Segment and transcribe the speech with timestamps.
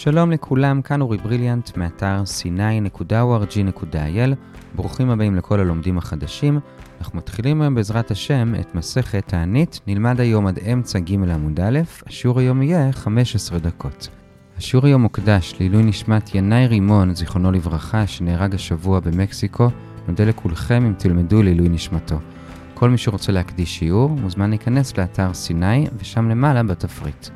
[0.00, 4.34] שלום לכולם, כאן אורי בריליאנט מאתר c9.org.il.
[4.74, 6.60] ברוכים הבאים לכל הלומדים החדשים.
[6.98, 11.78] אנחנו מתחילים היום בעזרת השם את מסכת תענית, נלמד היום עד אמצע ג' עמוד א',
[12.06, 14.08] השיעור היום יהיה 15 דקות.
[14.58, 19.68] השיעור היום מוקדש לעילוי נשמת ינאי רימון, זיכרונו לברכה, שנהרג השבוע במקסיקו.
[20.08, 22.16] נודה לכולכם אם תלמדו לעילוי נשמתו.
[22.74, 27.28] כל מי שרוצה להקדיש שיעור, מוזמן להיכנס לאתר סיני, ושם למעלה בתפריט.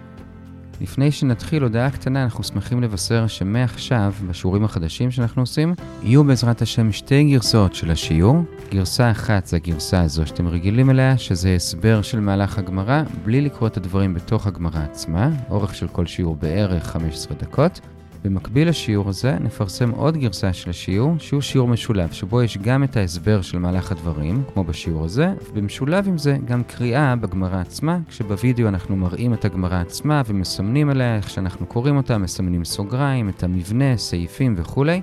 [0.82, 6.92] לפני שנתחיל הודעה קטנה, אנחנו שמחים לבשר שמעכשיו, בשיעורים החדשים שאנחנו עושים, יהיו בעזרת השם
[6.92, 8.36] שתי גרסאות של השיעור.
[8.70, 13.68] גרסה אחת זה הגרסה הזו שאתם רגילים אליה, שזה הסבר של מהלך הגמרא, בלי לקרוא
[13.68, 17.80] את הדברים בתוך הגמרא עצמה, אורך של כל שיעור בערך 15 דקות.
[18.24, 22.96] במקביל לשיעור הזה, נפרסם עוד גרסה של השיעור, שהוא שיעור משולב, שבו יש גם את
[22.96, 28.68] ההסבר של מהלך הדברים, כמו בשיעור הזה, ובמשולב עם זה גם קריאה בגמרא עצמה, כשבווידאו
[28.68, 33.96] אנחנו מראים את הגמרא עצמה ומסמנים עליה איך שאנחנו קוראים אותה, מסמנים סוגריים, את המבנה,
[33.96, 35.00] סעיפים וכולי.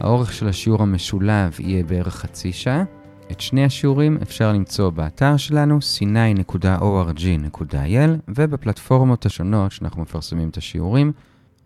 [0.00, 2.84] האורך של השיעור המשולב יהיה בערך חצי שעה.
[3.30, 11.12] את שני השיעורים אפשר למצוא באתר שלנו, c9.org.il, ובפלטפורמות השונות שאנחנו מפרסמים את השיעורים.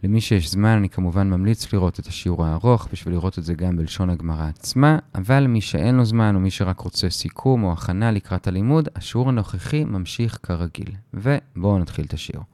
[0.04, 3.76] למי שיש זמן, אני כמובן ממליץ לראות את השיעור הארוך, בשביל לראות את זה גם
[3.76, 8.10] בלשון הגמרא עצמה, אבל מי שאין לו זמן, או מי שרק רוצה סיכום או הכנה
[8.10, 10.90] לקראת הלימוד, השיעור הנוכחי ממשיך כרגיל.
[11.14, 12.44] ובואו נתחיל את השיעור.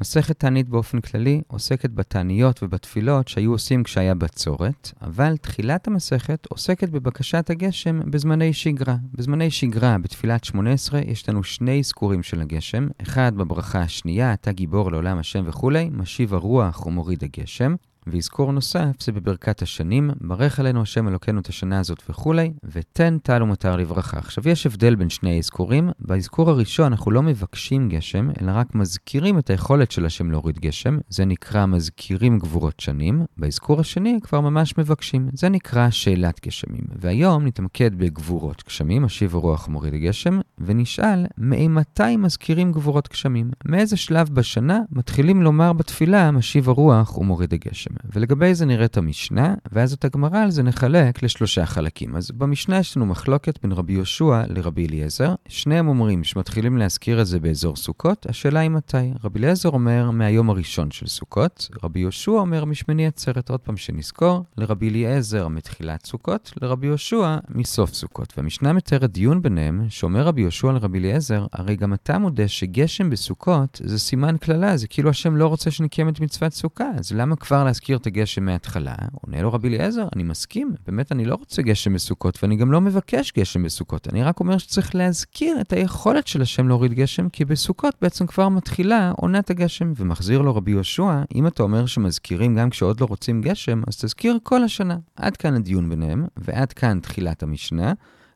[0.00, 6.88] מסכת תענית באופן כללי עוסקת בתעניות ובתפילות שהיו עושים כשהיה בצורת, אבל תחילת המסכת עוסקת
[6.88, 8.96] בבקשת הגשם בזמני שגרה.
[9.14, 14.90] בזמני שגרה, בתפילת 18, יש לנו שני אזכורים של הגשם, אחד בברכה השנייה, אתה גיבור
[14.90, 17.74] לעולם השם וכולי, משיב הרוח ומוריד הגשם.
[18.06, 23.42] ואזכור נוסף זה בברכת השנים, ברך עלינו השם אלוקינו את השנה הזאת וכולי, ותן טל
[23.42, 24.18] ומטר לברכה.
[24.18, 29.38] עכשיו יש הבדל בין שני האזכורים, באזכור הראשון אנחנו לא מבקשים גשם, אלא רק מזכירים
[29.38, 34.78] את היכולת של השם להוריד גשם, זה נקרא מזכירים גבורות שנים, באזכור השני כבר ממש
[34.78, 36.84] מבקשים, זה נקרא שאלת גשמים.
[36.96, 43.50] והיום נתמקד בגבורות גשמים, השיב הרוח מוריד הגשם, ונשאל, מאימתי מזכירים גבורות גשמים?
[43.64, 47.95] מאיזה שלב בשנה מתחילים לומר בתפילה, משיב הרוח ומוריד הגשם?
[48.14, 52.16] ולגבי זה נראה את המשנה, ואז את הגמרא על זה נחלק לשלושה חלקים.
[52.16, 55.34] אז במשנה יש לנו מחלוקת בין רבי יהושע לרבי אליעזר.
[55.48, 59.12] שניהם אומרים שמתחילים להזכיר את זה באזור סוכות, השאלה היא מתי.
[59.24, 64.44] רבי אליעזר אומר מהיום הראשון של סוכות, רבי יהושע אומר משמיני עצרת, עוד פעם שנזכור,
[64.58, 68.32] לרבי אליעזר מתחילת סוכות, לרבי יהושע מסוף סוכות.
[68.36, 73.80] והמשנה מתארת דיון ביניהם, שאומר רבי יהושע לרבי אליעזר, הרי גם אתה מודה שגשם בסוכות
[73.84, 77.64] זה סימן קללה, זה כאילו השם לא רוצה שנקיים את מצוות סוכה, אז למה כבר
[77.64, 81.62] להזכיר להזכיר את הגשם מההתחלה, עונה לו רבי אליעזר, אני מסכים, באמת אני לא רוצה
[81.62, 84.08] גשם בסוכות, ואני גם לא מבקש גשם בסוכות.
[84.08, 88.48] אני רק אומר שצריך להזכיר את היכולת של השם להוריד גשם, כי בסוכות בעצם כבר
[88.48, 89.92] מתחילה עונת הגשם.
[89.96, 94.38] ומחזיר לו רבי יהושע, אם אתה אומר שמזכירים גם כשעוד לא רוצים גשם, אז תזכיר
[94.42, 94.96] כל השנה.
[95.16, 97.92] עד כאן הדיון ביניהם, ועד כאן תחילת המשנה.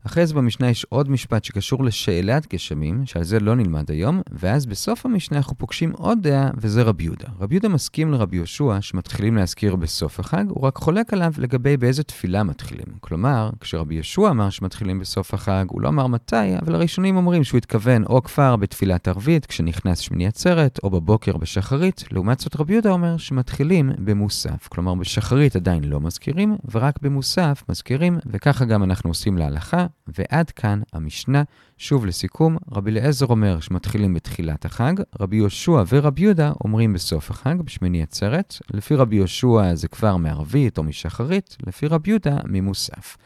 [0.07, 4.67] אחרי זה במשנה יש עוד משפט שקשור לשאלת גשמים, שעל זה לא נלמד היום, ואז
[4.67, 7.29] בסוף המשנה אנחנו פוגשים עוד דעה, וזה רבי יהודה.
[7.41, 12.03] רבי יהודה מסכים לרבי יהושע שמתחילים להזכיר בסוף החג, הוא רק חולק עליו לגבי באיזה
[12.03, 12.87] תפילה מתחילים.
[13.01, 17.59] כלומר, כשרבי יהושע אמר שמתחילים בסוף החג, הוא לא אמר מתי, אבל הראשונים אומרים שהוא
[17.59, 22.05] התכוון או כבר בתפילת ערבית, כשנכנס שמיני עצרת, או בבוקר בשחרית.
[22.11, 24.69] לעומת זאת רבי יהודה אומר שמתחילים במוסף.
[24.69, 29.87] כלומר, בשחרית עדיין לא מזכירים, ורק במוסף מזכירים, וככה גם אנחנו עושים להלכה.
[30.09, 31.43] ועד כאן המשנה.
[31.79, 37.57] שוב לסיכום, רבי אליעזר אומר שמתחילים בתחילת החג, רבי יהושע ורבי יהודה אומרים בסוף החג,
[37.65, 38.55] בשמיני עצרת.
[38.71, 43.17] לפי רבי יהושע זה כבר מערבית או משחרית, לפי רבי יהודה ממוסף.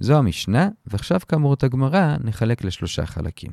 [0.00, 3.52] זו המשנה, ועכשיו כאמור את הגמרא נחלק לשלושה חלקים.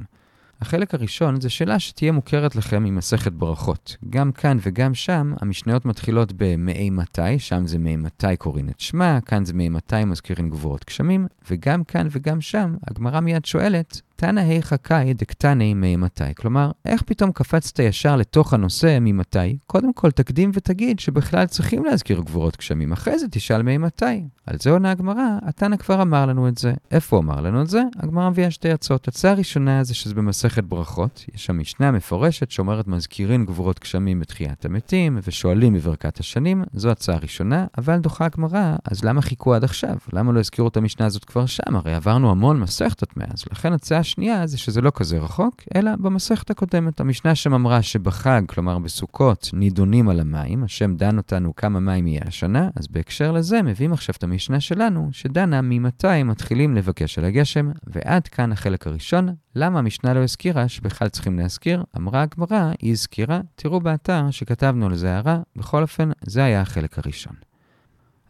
[0.62, 3.98] החלק הראשון זה שאלה שתהיה מוכרת לכם ממסכת ברכות.
[4.10, 9.20] גם כאן וגם שם, המשניות מתחילות במאי מתי, שם זה מאי מתי קוראים את שמה,
[9.26, 14.40] כאן זה מאי מתי מזכירים גבורות גשמים, וגם כאן וגם שם, הגמרא מיד שואלת, תנא
[14.40, 16.36] היכא קאי דקתני ממתי.
[16.36, 19.58] כלומר, איך פתאום קפצת ישר לתוך הנושא ממתי?
[19.68, 24.24] קודם כל תקדים ותגיד שבכלל צריכים להזכיר גבורות גשמים, אחרי זה תשאל ממתי.
[24.46, 26.74] על זה עונה הגמרא, התנא כבר אמר לנו את זה.
[26.92, 27.82] איפה הוא אמר לנו את זה?
[28.00, 29.08] הגמרא מביאה שתי הצעות.
[29.08, 31.26] הצעה הראשונה זה שזה במסכת ברכות.
[31.36, 36.64] יש שם משנה מפורשת שאומרת מזכירים גבורות גשמים בתחיית המתים, ושואלים בברכת השנים.
[36.74, 39.96] זו הצעה ראשונה, אבל דוחה הגמרא, אז למה חיכו עד עכשיו?
[40.14, 41.76] למה לא הזכירו את המשנה הזאת כבר שם?
[41.76, 43.44] הרי עברנו המון מסכתות מאז.
[43.52, 47.00] לכן הצעה השנייה זה שזה לא כזה רחוק, אלא במסכת הקודמת.
[47.00, 52.22] המשנה שם אמרה שבחג, כלומר בסוכות, נידונים על המים, השם דן אותנו כמה מים יהיה
[52.28, 57.72] השנה, אז בהקשר לזה מביאים עכשיו את המשנה שלנו, שדנה ממתי מתחילים לבקש על הגשם,
[57.88, 59.30] ועד כאן החלק הראשון.
[59.56, 61.84] למה המשנה לא הזכירה שבכלל צריכים להזכיר?
[61.98, 67.00] אמרה הגמרא, היא הזכירה, תראו באתר שכתבנו על זה הערה, בכל אופן, זה היה החלק
[67.00, 67.34] הראשון.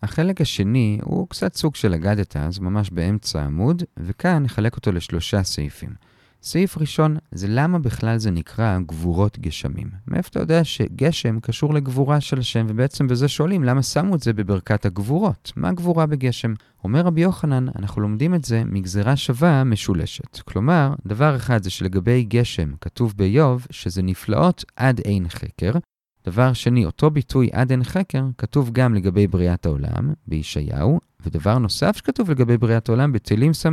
[0.03, 5.43] החלק השני הוא קצת סוג של אגדתא, זה ממש באמצע העמוד, וכאן נחלק אותו לשלושה
[5.43, 5.89] סעיפים.
[6.43, 9.89] סעיף ראשון זה למה בכלל זה נקרא גבורות גשמים.
[10.07, 14.33] מאיפה אתה יודע שגשם קשור לגבורה של השם, ובעצם בזה שואלים למה שמו את זה
[14.33, 15.51] בברכת הגבורות?
[15.55, 16.53] מה גבורה בגשם?
[16.83, 20.39] אומר רבי יוחנן, אנחנו לומדים את זה מגזרה שווה משולשת.
[20.39, 25.71] כלומר, דבר אחד זה שלגבי גשם כתוב באיוב שזה נפלאות עד אין חקר,
[26.27, 31.97] דבר שני, אותו ביטוי עד אין חקר כתוב גם לגבי בריאת העולם, בישעיהו, ודבר נוסף
[31.97, 33.69] שכתוב לגבי בריאת העולם בתהילים ס"ה,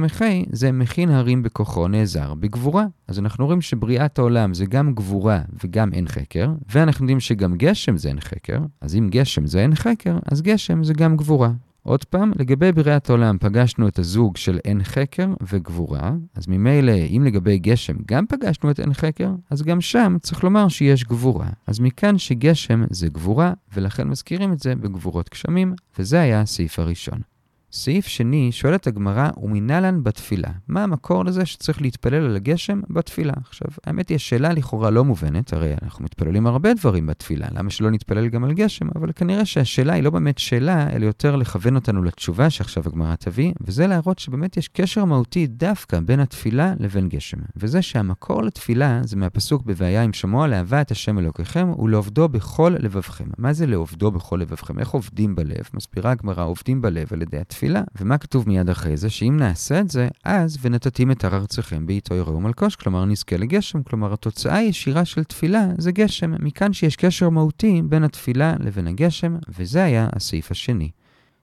[0.53, 2.85] זה מכין הרים בכוחו נעזר בגבורה.
[3.09, 7.97] אז אנחנו רואים שבריאת העולם זה גם גבורה וגם אין חקר, ואנחנו יודעים שגם גשם
[7.97, 11.51] זה אין חקר, אז אם גשם זה אין חקר, אז גשם זה גם גבורה.
[11.87, 17.23] עוד פעם, לגבי בריאת העולם פגשנו את הזוג של עין חקר וגבורה, אז ממילא, אם
[17.25, 21.49] לגבי גשם גם פגשנו את עין חקר, אז גם שם צריך לומר שיש גבורה.
[21.67, 27.34] אז מכאן שגשם זה גבורה, ולכן מזכירים את זה בגבורות גשמים, וזה היה הסעיף הראשון.
[27.75, 30.49] סעיף שני, שואלת הגמרא, ומנהלן בתפילה.
[30.69, 33.33] מה המקור לזה שצריך להתפלל על הגשם בתפילה?
[33.49, 37.91] עכשיו, האמת היא, השאלה לכאורה לא מובנת, הרי אנחנו מתפללים הרבה דברים בתפילה, למה שלא
[37.91, 38.87] נתפלל גם על גשם?
[38.97, 43.53] אבל כנראה שהשאלה היא לא באמת שאלה, אלא יותר לכוון אותנו לתשובה שעכשיו הגמרא תביא,
[43.61, 47.39] וזה להראות שבאמת יש קשר מהותי דווקא בין התפילה לבין גשם.
[47.57, 53.29] וזה שהמקור לתפילה זה מהפסוק ב"והיה עם שמוע לאהבה את השם אלוקיכם ולעובדו בכל לבבכם.
[53.39, 54.79] מה זה לעובדו בכל לבבכם?
[54.79, 55.65] איך עובדים בלב?
[55.75, 57.64] מסבירה הגמרא, עובדים בלב על ידי התפילה.
[57.65, 57.83] התפילה.
[58.01, 59.11] ומה כתוב מיד אחרי זה?
[59.11, 63.83] שאם נעשה את זה, אז ונתתים את הר ארציכם בעיתו יראו מלקוש, כלומר נזכה לגשם,
[63.83, 66.35] כלומר התוצאה הישירה של תפילה זה גשם.
[66.45, 70.91] מכאן שיש קשר מהותי בין התפילה לבין הגשם, וזה היה הסעיף השני.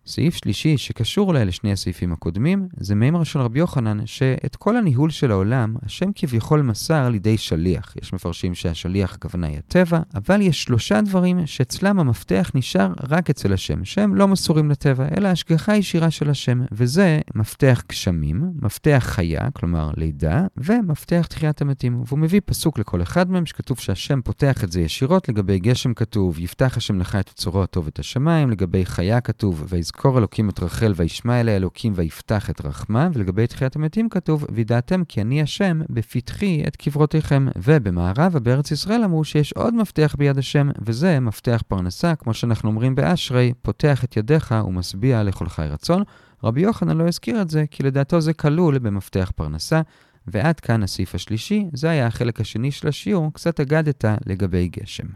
[0.06, 5.10] סעיף שלישי שקשור אולי לשני הסעיפים הקודמים, זה מימר של רבי יוחנן, שאת כל הניהול
[5.10, 7.94] של העולם, השם כביכול מסר לידי שליח.
[8.02, 13.54] יש מפרשים שהשליח הכוונה היא הטבע, אבל יש שלושה דברים שאצלם המפתח נשאר רק אצל
[13.54, 19.52] השם, שהם לא מסורים לטבע, אלא השגחה ישירה של השם, וזה מפתח גשמים, מפתח חיה,
[19.52, 22.02] כלומר לידה, ומפתח תחיית המתים.
[22.06, 26.40] והוא מביא פסוק לכל אחד מהם, שכתוב שהשם פותח את זה ישירות, לגבי גשם כתוב,
[26.40, 29.66] יפתח השם לך את צורו הטוב את השמיים, לגבי חיה כתוב,
[29.96, 35.04] ויזכור אלוקים את רחל וישמע אליה אלוקים ויפתח את רחמה, ולגבי תחיית המתים כתוב, וידעתם
[35.04, 37.48] כי אני השם בפתחי את קברותיכם.
[37.56, 42.96] ובמערב בארץ ישראל אמרו שיש עוד מפתח ביד השם, וזה מפתח פרנסה, כמו שאנחנו אומרים
[42.96, 46.04] באשרי, פותח את ידיך ומשביע לכל חי רצון.
[46.44, 49.82] רבי יוחנן לא הזכיר את זה, כי לדעתו זה כלול במפתח פרנסה.
[50.28, 55.08] ועד כאן הסעיף השלישי, זה היה החלק השני של השיעור, קצת אגדת לגבי גשם.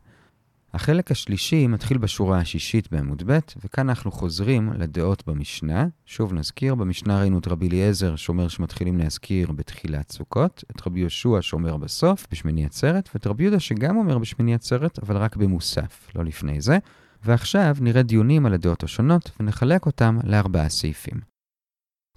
[0.75, 5.87] החלק השלישי מתחיל בשורה השישית בעמוד ב', וכאן אנחנו חוזרים לדעות במשנה.
[6.05, 11.41] שוב נזכיר, במשנה ראינו את רבי אליעזר שאומר שמתחילים להזכיר בתחילת סוכות, את רבי יהושע
[11.41, 16.25] שאומר בסוף, בשמיני עצרת, ואת רבי יהודה שגם אומר בשמיני עצרת, אבל רק במוסף, לא
[16.25, 16.77] לפני זה.
[17.23, 21.34] ועכשיו נראה דיונים על הדעות השונות, ונחלק אותם לארבעה סעיפים.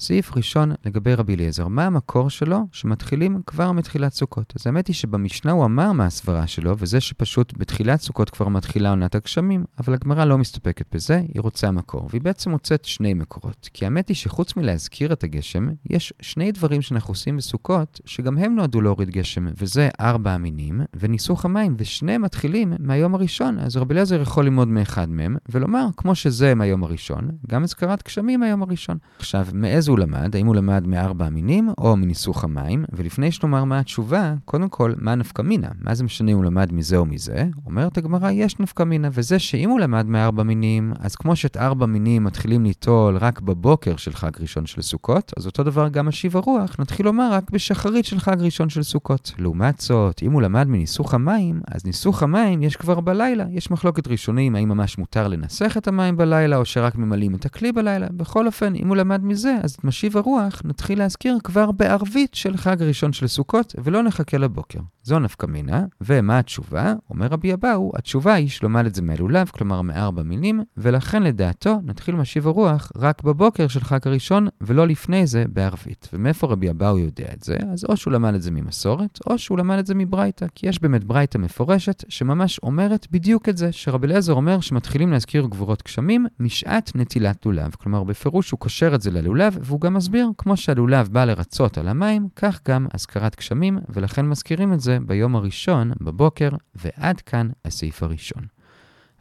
[0.01, 4.53] סעיף ראשון לגבי רבי אליעזר, מה המקור שלו שמתחילים כבר מתחילת סוכות?
[4.57, 8.91] אז האמת היא שבמשנה הוא אמר מה הסברה שלו, וזה שפשוט בתחילת סוכות כבר מתחילה
[8.91, 13.69] עונת הגשמים, אבל הגמרא לא מסתפקת בזה, היא רוצה מקור, והיא בעצם מוצאת שני מקורות.
[13.75, 18.55] כי האמת היא שחוץ מלהזכיר את הגשם, יש שני דברים שאנחנו עושים בסוכות, שגם הם
[18.55, 24.21] נועדו להוריד גשם, וזה ארבע המינים, וניסוך המים, ושניהם מתחילים מהיום הראשון, אז רבי אליעזר
[24.21, 28.99] יכול ללמוד מאחד מהם, ולומר, כמו שזה מהיום הראשון, גם הזכרת גשמים מהיום הראשון.
[29.19, 33.79] עכשיו, מאיזה הוא למד, האם הוא למד מארבע המינים או מניסוך המים, ולפני שנאמר מה
[33.79, 35.69] התשובה, קודם כל, מה נפקא מינה?
[35.81, 37.47] מה זה משנה אם הוא למד מזה או מזה?
[37.67, 41.87] אומרת הגמרא, יש נפקא מינה, וזה שאם הוא למד מארבע מינים, אז כמו שאת ארבע
[41.87, 46.37] מינים מתחילים ליטול רק בבוקר של חג ראשון של סוכות, אז אותו דבר גם משיב
[46.37, 49.33] הרוח, נתחיל לומר רק בשחרית של חג ראשון של סוכות.
[49.39, 53.45] לעומת זאת, אם הוא למד מניסוך המים, אז ניסוך המים יש כבר בלילה.
[53.51, 57.73] יש מחלוקת ראשונים האם ממש מותר לנסח את המים בלילה, או שרק ממלאים את הכלי
[57.73, 58.07] בלילה.
[58.13, 62.57] בכל אופן, אם הוא למד מזה, אז את משיב הרוח נתחיל להזכיר כבר בערבית של
[62.57, 64.79] חג ראשון של סוכות, ולא נחכה לבוקר.
[65.03, 66.95] זו נפקא מינה, ומה התשובה?
[67.11, 72.15] אומר רבי אבאו, התשובה היא שלומד את זה מהלולב, כלומר מארבע מינים, ולכן לדעתו נתחיל
[72.15, 76.09] משיב הרוח רק בבוקר של חג הראשון, ולא לפני זה בערבית.
[76.13, 77.57] ומאיפה רבי אבאו יודע את זה?
[77.73, 80.83] אז או שהוא למד את זה ממסורת, או שהוא למד את זה מברייתא, כי יש
[80.83, 86.27] באמת ברייתא מפורשת, שממש אומרת בדיוק את זה, שרבי אליעזר אומר שמתחילים להזכיר גבורות גשמים
[86.41, 87.75] משעת נטילת לולב.
[87.79, 91.89] כלומר, בפירוש הוא קושר את זה ללולב, והוא גם מסביר, כמו שהלולב בא לרצות על
[91.89, 98.03] המים, כך גם אזכרת גשמים, ולכן מזכירים את זה ביום הראשון, בבוקר, ועד כאן הסעיף
[98.03, 98.43] הראשון.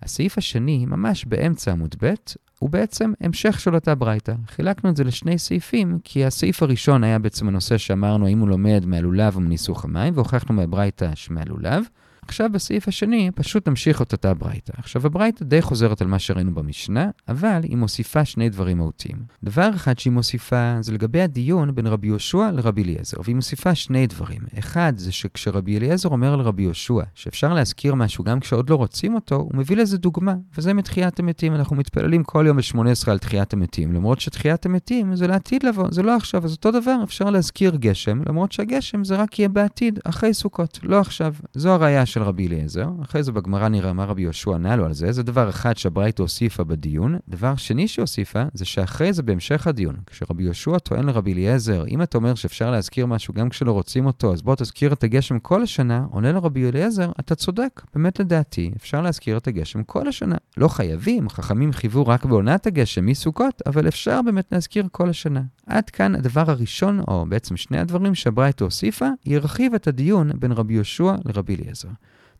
[0.01, 2.13] הסעיף השני, ממש באמצע עמוד ב',
[2.59, 4.33] הוא בעצם המשך של אותה ברייתא.
[4.47, 8.83] חילקנו את זה לשני סעיפים, כי הסעיף הראשון היה בעצם הנושא שאמרנו האם הוא לומד
[8.85, 11.83] מהלולב או מניסוך המים, והוכחנו מהברייתא שמהלולב.
[12.27, 14.73] עכשיו בסעיף השני פשוט נמשיך את אותה ברייתא.
[14.77, 19.17] עכשיו הברייתא די חוזרת על מה שראינו במשנה, אבל היא מוסיפה שני דברים מהותיים.
[19.43, 24.07] דבר אחד שהיא מוסיפה זה לגבי הדיון בין רבי יהושע לרבי אליעזר, והיא מוסיפה שני
[24.07, 24.41] דברים.
[24.59, 29.35] אחד זה שכשרבי אליעזר אומר לרבי יהושע שאפשר להזכיר משהו גם כשעוד לא רוצים אותו,
[29.35, 31.55] הוא מביא לזה דוגמה, וזה מתחיית המתים.
[31.55, 36.03] אנחנו מתפללים כל יום ב-18 על תחיית המתים, למרות שתחיית המתים זה לעתיד לבוא, זה
[36.03, 40.33] לא עכשיו, אז אותו דבר אפשר להזכיר גשם, למרות שהגשם זה רק יהיה בעתיד, אחרי
[40.33, 41.33] סוכות, לא עכשיו.
[41.53, 44.93] זו הראייה של רבי אליעזר, אחרי זה בגמרא נראה מה רבי יהושע ענה לו על
[44.93, 47.17] זה, זה דבר אחד שהברייתא הוסיפה בדיון.
[47.27, 52.17] דבר שני שהוסיפה, זה שאחרי זה בהמשך הדיון, כשרבי יהושע טוען לרבי אליעזר, אם אתה
[52.17, 56.05] אומר שאפשר להזכיר משהו גם כשלא רוצים אותו, אז בוא תזכיר את הגשם כל השנה,
[56.11, 60.35] עונה לרבי אליעזר, אתה צודק, באמת לדעתי, אפשר להזכיר את הגשם כל השנה.
[60.57, 65.41] לא חייבים, חכמים חייבו רק בעונת הגשם מסוכות, אבל אפשר באמת להזכיר כל השנה.
[65.67, 70.73] עד כאן הדבר הראשון, או בעצם שני הדברים שהברייתא הוסיפה, ירחיב את הדיון בין רבי
[70.73, 71.89] יהושע לרבי אליעזר.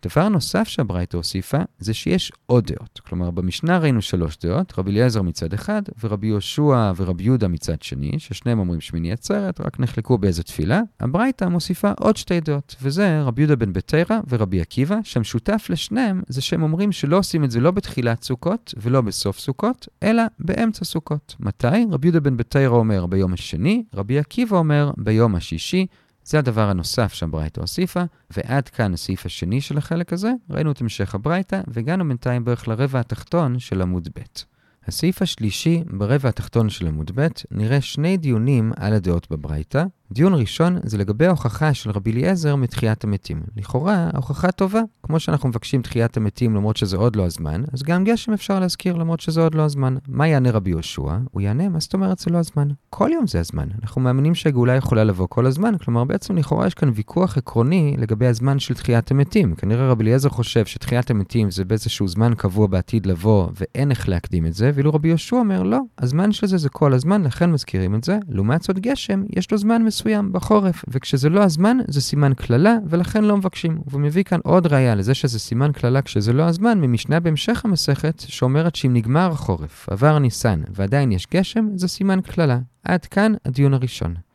[0.06, 3.00] דבר נוסף שהברייתא הוסיפה, זה שיש עוד דעות.
[3.08, 8.12] כלומר, במשנה ראינו שלוש דעות, רבי אליעזר מצד אחד, ורבי יהושע ורבי יהודה מצד שני,
[8.18, 10.82] ששניהם אומרים שמיני עצרת, רק נחלקו באיזה תפילה.
[11.00, 16.42] הברייתא מוסיפה עוד שתי דעות, וזה רבי יהודה בן בתרא ורבי עקיבא, שהמשותף לשניהם זה
[16.42, 21.36] שהם אומרים שלא עושים את זה לא בתחילת סוכות ולא בסוף סוכות, אלא באמצע סוכות.
[21.40, 21.68] מתי?
[21.92, 25.86] רבי יהודה בן בתרא אומר ביום השני, רבי עקיבא אומר ביום השישי.
[26.28, 31.16] זה הדבר הנוסף שהברייתא הוסיפה, ועד כאן הסעיף השני של החלק הזה, ראינו את המשך
[31.16, 34.57] הברייתא, והגענו בינתיים בערך לרבע התחתון של עמוד ב'.
[34.88, 40.78] הסעיף השלישי, ברבע התחתון של עמוד ב', נראה שני דיונים על הדעות בברייתא, דיון ראשון
[40.84, 43.42] זה לגבי ההוכחה של רבי אליעזר מתחיית המתים.
[43.58, 44.82] לכאורה, ההוכחה טובה.
[45.04, 48.96] כמו שאנחנו מבקשים תחיית המתים למרות שזה עוד לא הזמן, אז גם גשם אפשר להזכיר
[48.96, 49.96] למרות שזה עוד לא הזמן.
[50.08, 51.18] מה יענה רבי יהושע?
[51.32, 52.68] הוא יענה, מה זאת אומרת זה לא הזמן?
[52.90, 53.68] כל יום זה הזמן.
[53.82, 58.28] אנחנו מאמינים שהגאולה יכולה לבוא כל הזמן, כלומר בעצם לכאורה יש כאן ויכוח עקרוני לגבי
[58.28, 59.56] הזמן של תחיית המתים.
[59.56, 64.46] כנראה רבי אליעזר חושב שתחיית המתים זה באיזשהו זמן קבוע בעתיד לבוא ואין איך להקדים
[64.46, 67.96] את זה, ואילו רבי יהושע אומר לא, הזמן של זה זה כל הזמן, לכן מזכירים
[67.96, 68.18] את זה.
[68.30, 73.24] לעומת זאת גשם, יש לו זמן מסוים בחורף, וכשזה לא הזמן, זה סימן קללה, ולכן
[73.24, 73.80] לא מבקשים.
[73.88, 78.20] והוא מביא כאן עוד ראיה לזה שזה סימן קללה כשזה לא הזמן, ממשנה בהמשך המסכת,
[78.28, 82.60] שאומרת שאם נגמר החורף, עבר ניסן, ועדיין יש גשם, זה סימן קללה.
[82.84, 84.27] עד כאן הדיון הראשון.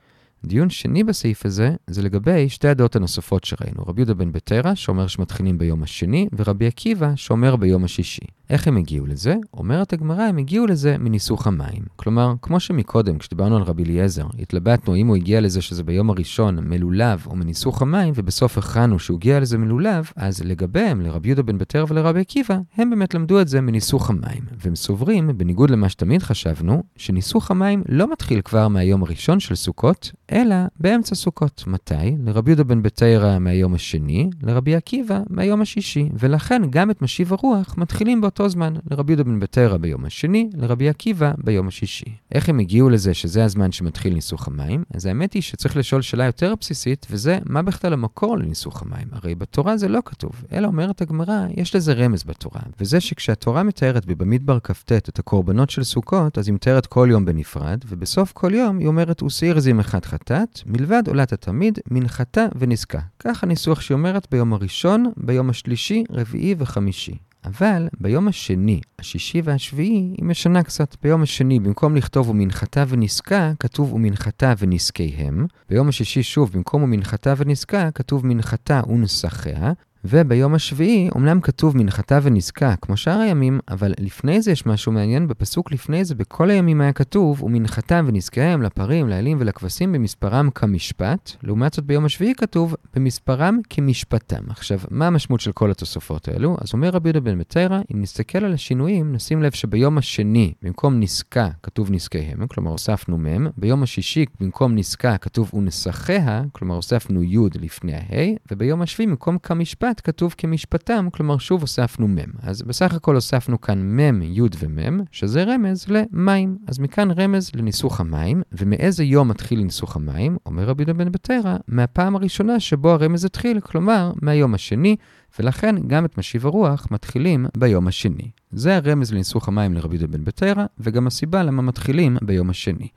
[0.44, 3.82] דיון שני בסעיף הזה, זה לגבי שתי הדעות הנוספות שראינו.
[3.86, 8.26] רבי יהודה בן בתרא, שאומר שמתחילים ביום השני, ורבי עקיבא, שאומר ביום השישי.
[8.50, 9.34] איך הם הגיעו לזה?
[9.54, 11.82] אומרת הגמרא, הם הגיעו לזה מניסוך המים.
[11.96, 16.58] כלומר, כמו שמקודם, כשדיברנו על רבי אליעזר, התלבטנו אם הוא הגיע לזה שזה ביום הראשון
[16.68, 21.58] מלולב או מניסוך המים, ובסוף הכרענו שהוא הגיע לזה מלולב, אז לגביהם, לרבי יהודה בן
[21.58, 24.42] בתרא ולרבי עקיבא, הם באמת למדו את זה מניסוך המים.
[24.64, 30.12] והם סוברים, בניגוד למה שתמיד חשבנו, שניסוך המים לא מתחיל כבר מהיום הראשון של סוכות,
[30.32, 31.64] אלא באמצע סוכות.
[31.66, 31.94] מתי?
[32.24, 36.08] לרבי יהודה בן בתרא מהיום השני, לרבי עקיבא מהיום השישי.
[36.18, 40.88] ולכן גם את משיב הרוח מתחילים באותו זמן, לרבי יהודה בן בתרא ביום השני, לרבי
[40.88, 42.04] עקיבא ביום השישי.
[42.32, 44.84] איך הם הגיעו לזה שזה הזמן שמתחיל ניסוך המים?
[44.94, 49.08] אז האמת היא שצריך לשאול שאלה יותר בסיסית, וזה מה בכלל המקור לניסוך המים?
[49.12, 54.06] הרי בתורה זה לא כתוב, אלא אומרת הגמרא, יש לזה רמז בתורה, וזה שכשהתורה מתארת
[54.06, 58.78] בבמדבר כ"ט את הקורבנות של סוכות, אז היא מתארת כל יום בנפרד, ובסוף כל יום
[58.78, 62.98] היא אומרת, ושעיר זים אחד חטאת, מלבד עולת התמיד, מנחתה ונזקה.
[63.18, 67.14] כך הניסוח שהיא אומרת ביום הראשון, ביום השלישי, רביעי וחמישי.
[67.44, 70.96] אבל ביום השני, השישי והשביעי, היא משנה קצת.
[71.02, 75.46] ביום השני, במקום לכתוב ומנחתה ונסקה, כתוב ומנחתה ונזקיהם.
[75.68, 79.72] ביום השישי, שוב, במקום ומנחתה ונסקה, כתוב מנחתה ונסחיה.
[80.04, 85.28] וביום השביעי, אמנם כתוב מנחתה ונזקה, כמו שאר הימים, אבל לפני זה יש משהו מעניין,
[85.28, 91.74] בפסוק לפני זה, בכל הימים היה כתוב, ומנחתם ונזקיהם לפרים, לאלים ולכבשים במספרם כמשפט, לעומת
[91.74, 94.42] זאת ביום השביעי כתוב, במספרם כמשפטם.
[94.48, 96.56] עכשיו, מה המשמעות של כל התוספות האלו?
[96.60, 101.00] אז אומר רבי יהודה בן מטרה, אם נסתכל על השינויים, נשים לב שביום השני, במקום
[101.00, 107.38] נסקה, כתוב נזקיהם, כלומר הוספנו מ', ביום השישי, במקום נסקה, כתוב ונסחיה, כלומר הוספנו י'
[107.60, 108.02] לפני ה',
[108.50, 112.16] וביום השביעי, במקום כמשפט, משפט כתוב כמשפטם, כלומר שוב הוספנו מ'.
[112.42, 116.58] אז בסך הכל הוספנו כאן מ', י' ומ', שזה רמז למים.
[116.66, 120.36] אז מכאן רמז לניסוך המים, ומאיזה יום מתחיל ניסוך המים?
[120.46, 124.96] אומר רבי דוד בן בתרא, מהפעם הראשונה שבו הרמז התחיל, כלומר מהיום השני,
[125.38, 128.30] ולכן גם את משיב הרוח מתחילים ביום השני.
[128.52, 132.88] זה הרמז לניסוך המים לרבי דוד בן בתרא, וגם הסיבה למה מתחילים ביום השני.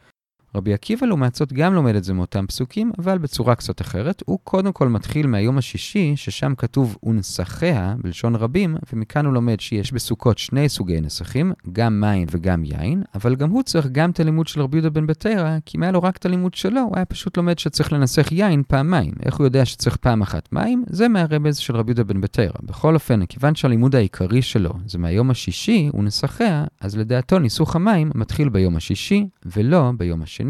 [0.55, 4.23] רבי עקיבא לעומת זאת גם לומד את זה מאותם פסוקים, אבל בצורה קצת אחרת.
[4.25, 9.91] הוא קודם כל מתחיל מהיום השישי, ששם כתוב ונסחיה, בלשון רבים, ומכאן הוא לומד שיש
[9.91, 14.47] בסוכות שני סוגי נסחים, גם מים וגם יין, אבל גם הוא צריך גם את הלימוד
[14.47, 17.05] של רבי יהודה בן בתרא, כי אם היה לו רק את הלימוד שלו, הוא היה
[17.05, 19.13] פשוט לומד שצריך לנסח יין פעמיים.
[19.25, 20.83] איך הוא יודע שצריך פעם אחת מים?
[20.89, 22.47] זה מהרמז של רבי יהודה בן בתרא.
[22.63, 28.11] בכל אופן, כיוון שהלימוד העיקרי שלו זה מהיום השישי, הוא נסחיה, אז לדעתו ניסוך המים
[28.15, 30.44] מתחיל ביום השישי, ולא ביום השני,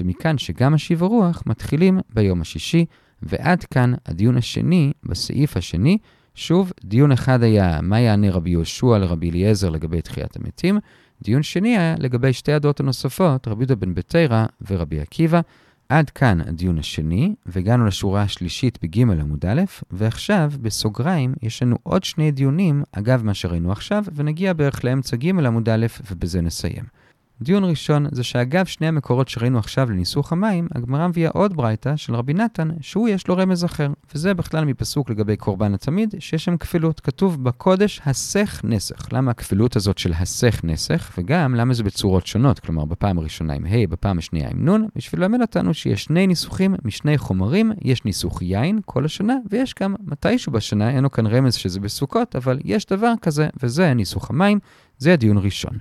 [0.00, 2.84] ומכאן שגם השיב הרוח מתחילים ביום השישי,
[3.22, 5.98] ועד כאן הדיון השני בסעיף השני.
[6.34, 10.78] שוב, דיון אחד היה מה יענה רבי יהושע לרבי אליעזר לגבי תחיית המתים,
[11.22, 15.40] דיון שני היה לגבי שתי הדעות הנוספות, רבי יהודה בן בתרא ורבי עקיבא.
[15.88, 22.04] עד כאן הדיון השני, והגענו לשורה השלישית בג' עמוד א', ועכשיו, בסוגריים, יש לנו עוד
[22.04, 26.84] שני דיונים, אגב מה שראינו עכשיו, ונגיע בערך לאמצע ג' עמוד א', ובזה נסיים.
[27.42, 32.14] דיון ראשון זה שאגב שני המקורות שראינו עכשיו לניסוך המים, הגמרא מביאה עוד ברייתא של
[32.14, 33.88] רבי נתן, שהוא יש לו רמז אחר.
[34.14, 37.00] וזה בכלל מפסוק לגבי קורבן התמיד, שיש שם כפילות.
[37.00, 39.12] כתוב בקודש הסך נסך.
[39.12, 41.12] למה הכפילות הזאת של הסך נסך?
[41.18, 42.60] וגם למה זה בצורות שונות?
[42.60, 46.74] כלומר, בפעם הראשונה עם ה', בפעם השנייה עם נ', בשביל ללמד אותנו שיש שני ניסוחים
[46.84, 51.54] משני חומרים, יש ניסוך יין כל השנה, ויש גם מתישהו בשנה, אין לו כאן רמז
[51.54, 54.58] שזה בסוכות, אבל יש דבר כזה, וזה ניסוך המים.
[54.98, 55.78] זה הדיון ראשון.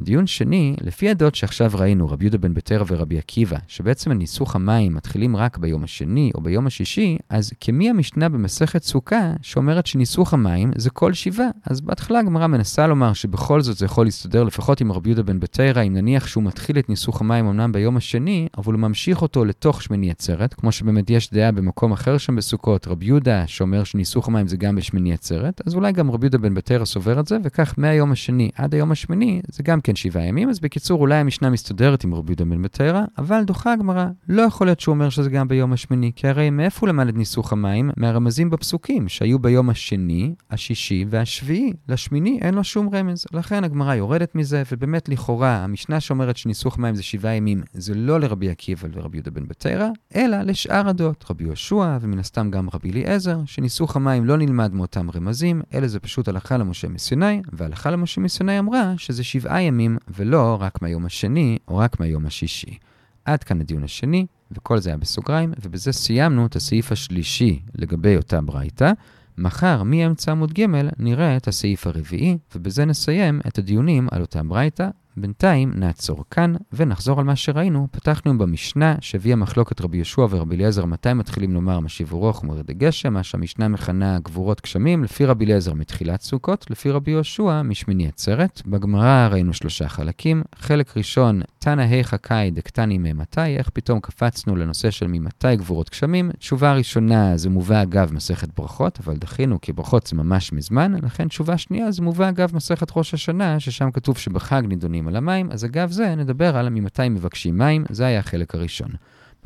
[0.00, 4.94] דיון שני, לפי הדעות שעכשיו ראינו, רבי יהודה בן בתרא ורבי עקיבא, שבעצם הניסוך המים
[4.94, 10.70] מתחילים רק ביום השני או ביום השישי, אז כמי המשנה במסכת סוכה שאומרת שניסוך המים
[10.76, 11.46] זה כל שבעה?
[11.66, 15.40] אז בהתחלה הגמרא מנסה לומר שבכל זאת זה יכול להסתדר לפחות עם רבי יהודה בן
[15.40, 19.44] בתרא, אם נניח שהוא מתחיל את ניסוך המים אמנם ביום השני, אבל הוא ממשיך אותו
[19.44, 24.28] לתוך שמיני עצרת, כמו שבאמת יש דעה במקום אחר שם בסוכות, רבי יהודה שאומר שניסוך
[24.28, 27.38] המים זה גם בשמיני עצרת, אז אולי גם רבי יהודה בן בתרא סובר את זה,
[27.44, 31.50] וכך מהיום השני עד היום השמיני זה גם כן שבעה ימים, אז בקיצור, אולי המשנה
[31.50, 34.06] מסתדרת עם רבי יהודה בן בתרא, אבל דוחה הגמרא.
[34.28, 37.14] לא יכול להיות שהוא אומר שזה גם ביום השמיני, כי הרי מאיפה הוא למד את
[37.14, 37.90] ניסוך המים?
[37.96, 41.72] מהרמזים בפסוקים, שהיו ביום השני, השישי והשביעי.
[41.88, 43.26] לשמיני אין לו שום רמז.
[43.32, 48.20] לכן הגמרא יורדת מזה, ובאמת לכאורה, המשנה שאומרת שניסוך מים זה שבעה ימים, זה לא
[48.20, 52.90] לרבי עקיבא ולרבי יהודה בן בתרא, אלא לשאר הדעות, רבי יהושע, ומן הסתם גם רבי
[52.90, 58.20] אליעזר, שניסוך המים לא נלמד מאותם רמזים, אלא זה פשוט הלכה למשה מסיני, והלכה למשה
[58.20, 59.75] מסיני אמרה שזה שבעה ימים
[60.08, 62.78] ולא רק מהיום השני או רק מהיום השישי.
[63.24, 68.40] עד כאן הדיון השני, וכל זה היה בסוגריים, ובזה סיימנו את הסעיף השלישי לגבי אותה
[68.40, 68.92] ברייתא.
[69.38, 70.66] מחר, מאמצע עמוד ג',
[70.98, 74.90] נראה את הסעיף הרביעי, ובזה נסיים את הדיונים על אותה ברייתא.
[75.16, 77.88] בינתיים נעצור כאן ונחזור על מה שראינו.
[77.90, 83.12] פתחנו במשנה שהביאה מחלוקת רבי יהושע ורבי אליעזר מתי מתחילים לומר משיב רוח ומרד הגשם,
[83.12, 88.62] מה שהמשנה מכנה גבורות גשמים, לפי רבי אליעזר מתחילת סוכות, לפי רבי יהושע משמיני עצרת.
[88.66, 90.42] בגמרא ראינו שלושה חלקים.
[90.58, 96.30] חלק ראשון, תנא היכא קאי דקתני ממתי, איך פתאום קפצנו לנושא של ממתי גבורות גשמים.
[96.38, 101.28] תשובה ראשונה זה מובא אגב מסכת ברכות, אבל דחינו כי ברכות זה ממש מזמן, לכן
[101.28, 105.64] תשובה שנייה זה מובא אגב מסכת ראש השנה, ששם כתוב שבחג נידונים על המים, אז
[105.64, 108.90] אגב זה נדבר על ממתי מבקשים מים, זה היה החלק הראשון.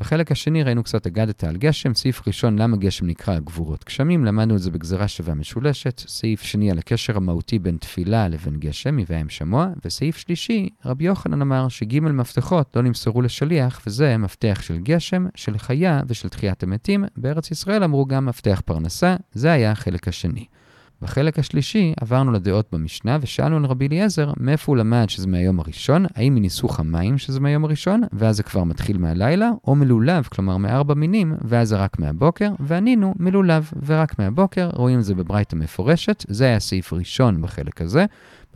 [0.01, 4.55] בחלק השני ראינו קצת אגדת על גשם, סעיף ראשון למה גשם נקרא גבורות גשמים, למדנו
[4.55, 9.29] את זה בגזרה שווה משולשת, סעיף שני על הקשר המהותי בין תפילה לבין גשם, מבהם
[9.29, 15.25] שמוע, וסעיף שלישי, רבי יוחנן אמר שג' מפתחות לא נמסרו לשליח, וזה מפתח של גשם,
[15.35, 20.45] של חיה ושל תחיית המתים, בארץ ישראל אמרו גם מפתח פרנסה, זה היה החלק השני.
[21.01, 26.05] בחלק השלישי עברנו לדעות במשנה ושאלנו על רבי אליעזר מאיפה הוא למד שזה מהיום הראשון,
[26.15, 30.93] האם מניסוך המים שזה מהיום הראשון, ואז זה כבר מתחיל מהלילה, או מלולב, כלומר מארבע
[30.93, 36.45] מינים, ואז זה רק מהבוקר, וענינו מלולב ורק מהבוקר, רואים את זה בברייתא מפורשת, זה
[36.45, 38.05] היה סעיף ראשון בחלק הזה.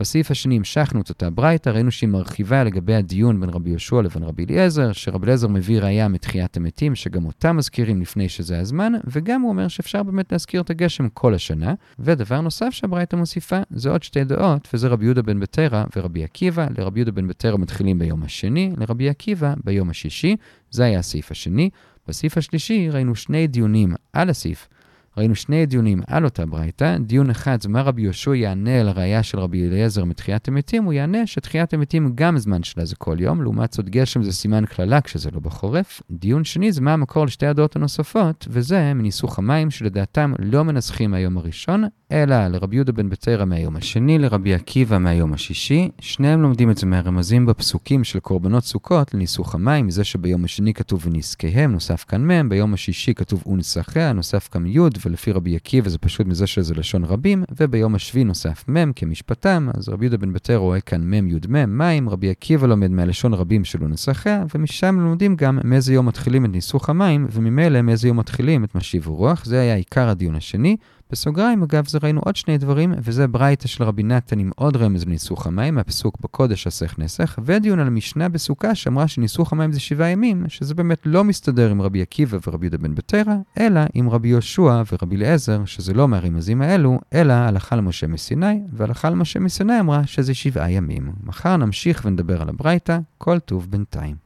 [0.00, 4.22] בסעיף השני המשכנו את אותה ברייתא, ראינו שהיא מרחיבה לגבי הדיון בין רבי יהושע לבין
[4.22, 9.40] רבי אליעזר, שרבי אליעזר מביא ראייה מתחיית המתים, שגם אותה מזכירים לפני שזה הזמן, וגם
[9.40, 11.74] הוא אומר שאפשר באמת להזכיר את הגשם כל השנה.
[11.98, 16.66] ודבר נוסף שהברייתא מוסיפה, זה עוד שתי דעות, וזה רבי יהודה בן בתרא ורבי עקיבא.
[16.78, 20.36] לרבי יהודה בן בתרא מתחילים ביום השני, לרבי עקיבא ביום השישי.
[20.70, 21.70] זה היה הסעיף השני.
[22.08, 24.68] בסעיף השלישי ראינו שני דיונים על הסעיף.
[25.16, 26.96] ראינו שני דיונים על אותה ברייתא.
[27.00, 30.92] דיון אחד זה מה רבי יהושע יענה על הראייה של רבי אליעזר מתחיית המתים, הוא
[30.92, 35.00] יענה שתחיית המתים גם זמן שלה זה כל יום, לעומת זאת גשם זה סימן קללה
[35.00, 36.02] כשזה לא בחורף.
[36.10, 41.38] דיון שני זה מה המקור לשתי הדעות הנוספות, וזה מניסוך המים שלדעתם לא מנסחים מהיום
[41.38, 45.90] הראשון, אלא לרבי יהודה בן בתרא מהיום השני, לרבי עקיבא מהיום השישי.
[46.00, 51.06] שניהם לומדים את זה מהרמזים בפסוקים של קורבנות סוכות לניסוך המים, מזה שביום השני כתוב
[51.06, 55.98] ונזקיהם, נוסף כאן מ', ביום השישי כתוב ונסחיה, נוסף כאן י', ולפי רבי עקיבא זה
[55.98, 60.56] פשוט מזה שזה לשון רבים, וביום השביעי נוסף מ' כמשפטם, אז רבי יהודה בן בתר
[60.56, 65.36] רואה כאן מ' י' מ', מים, רבי עקיבא לומד מהלשון רבים שלו נסחיה, ומשם לומדים
[65.36, 69.60] גם מאיזה יום מתחילים את ניסוך המים, וממילא מאיזה יום מתחילים את משיב הרוח, זה
[69.60, 70.76] היה עיקר הדיון השני.
[71.10, 75.04] בסוגריים, אגב, זה ראינו עוד שני דברים, וזה ברייתא של רבי נתן עם עוד רמז
[75.04, 80.10] בניסוך המים, מהפסוק בקודש אסך נסך, ודיון על המשנה בסוכה שאמרה שניסוך המים זה שבעה
[80.10, 84.28] ימים, שזה באמת לא מסתדר עם רבי עקיבא ורבי יהודה בן בתרא, אלא עם רבי
[84.28, 90.06] יהושע ורבי אליעזר, שזה לא מהרמזים האלו, אלא הלכה למשה מסיני, והלכה למשה מסיני אמרה
[90.06, 91.12] שזה שבעה ימים.
[91.24, 94.25] מחר נמשיך ונדבר על הברייתא, כל טוב בינתיים.